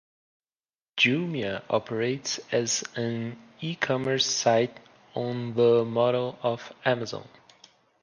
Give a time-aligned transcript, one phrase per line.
[0.97, 4.75] Jumia operates as an e-commerce site
[5.13, 7.29] on the model of Amazon